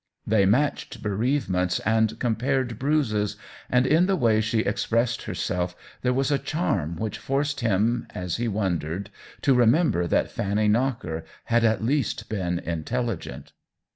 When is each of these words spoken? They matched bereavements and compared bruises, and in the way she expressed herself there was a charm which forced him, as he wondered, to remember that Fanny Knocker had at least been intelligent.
They 0.25 0.47
matched 0.47 1.03
bereavements 1.03 1.77
and 1.81 2.17
compared 2.17 2.79
bruises, 2.79 3.35
and 3.69 3.85
in 3.85 4.07
the 4.07 4.15
way 4.15 4.41
she 4.41 4.61
expressed 4.61 5.21
herself 5.21 5.75
there 6.01 6.11
was 6.11 6.31
a 6.31 6.39
charm 6.39 6.95
which 6.95 7.19
forced 7.19 7.59
him, 7.59 8.07
as 8.09 8.37
he 8.37 8.47
wondered, 8.47 9.11
to 9.43 9.53
remember 9.53 10.07
that 10.07 10.31
Fanny 10.31 10.67
Knocker 10.67 11.23
had 11.43 11.63
at 11.63 11.83
least 11.83 12.29
been 12.29 12.57
intelligent. 12.57 13.51